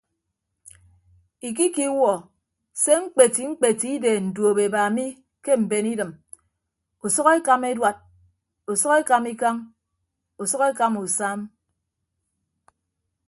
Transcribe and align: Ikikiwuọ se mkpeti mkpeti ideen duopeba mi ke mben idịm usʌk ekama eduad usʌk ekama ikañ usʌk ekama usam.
Ikikiwuọ 1.47 2.13
se 2.81 2.91
mkpeti 3.01 3.41
mkpeti 3.49 3.87
ideen 3.97 4.25
duopeba 4.35 4.81
mi 4.95 5.05
ke 5.43 5.51
mben 5.59 5.85
idịm 5.93 6.11
usʌk 7.05 7.27
ekama 7.37 7.65
eduad 7.73 7.97
usʌk 8.71 8.93
ekama 9.01 9.27
ikañ 9.33 9.57
usʌk 10.41 10.61
ekama 10.71 10.97
usam. 11.05 11.39